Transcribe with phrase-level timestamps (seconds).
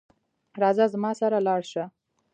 [0.61, 1.83] راځه زما سره لاړ شه